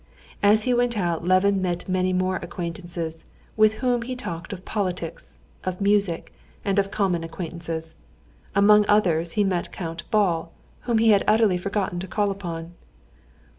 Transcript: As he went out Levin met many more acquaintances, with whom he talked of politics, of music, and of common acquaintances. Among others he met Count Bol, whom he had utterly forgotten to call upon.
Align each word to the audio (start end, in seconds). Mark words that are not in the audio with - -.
As 0.41 0.63
he 0.63 0.73
went 0.73 0.97
out 0.97 1.25
Levin 1.25 1.61
met 1.61 1.87
many 1.87 2.11
more 2.11 2.37
acquaintances, 2.37 3.23
with 3.55 3.73
whom 3.85 4.01
he 4.01 4.15
talked 4.15 4.51
of 4.51 4.65
politics, 4.65 5.37
of 5.63 5.79
music, 5.79 6.33
and 6.65 6.79
of 6.79 6.89
common 6.89 7.23
acquaintances. 7.23 7.93
Among 8.55 8.83
others 8.89 9.33
he 9.33 9.43
met 9.43 9.71
Count 9.71 10.09
Bol, 10.09 10.51
whom 10.85 10.97
he 10.97 11.09
had 11.11 11.23
utterly 11.27 11.55
forgotten 11.59 11.99
to 11.99 12.07
call 12.07 12.31
upon. 12.31 12.73